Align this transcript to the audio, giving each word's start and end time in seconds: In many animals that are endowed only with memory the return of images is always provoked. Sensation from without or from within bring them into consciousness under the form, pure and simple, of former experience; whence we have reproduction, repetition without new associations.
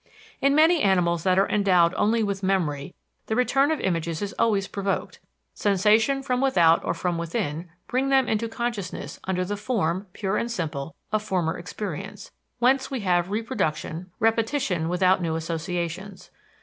In 0.41 0.55
many 0.55 0.81
animals 0.81 1.21
that 1.25 1.37
are 1.37 1.47
endowed 1.47 1.93
only 1.95 2.23
with 2.23 2.41
memory 2.41 2.95
the 3.27 3.35
return 3.35 3.69
of 3.69 3.79
images 3.79 4.19
is 4.23 4.33
always 4.39 4.67
provoked. 4.67 5.19
Sensation 5.53 6.23
from 6.23 6.41
without 6.41 6.83
or 6.83 6.95
from 6.95 7.19
within 7.19 7.69
bring 7.85 8.09
them 8.09 8.27
into 8.27 8.49
consciousness 8.49 9.19
under 9.25 9.45
the 9.45 9.55
form, 9.55 10.07
pure 10.13 10.37
and 10.37 10.49
simple, 10.49 10.95
of 11.11 11.21
former 11.21 11.55
experience; 11.55 12.31
whence 12.57 12.89
we 12.89 13.01
have 13.01 13.29
reproduction, 13.29 14.09
repetition 14.19 14.89
without 14.89 15.21
new 15.21 15.35
associations. 15.35 16.31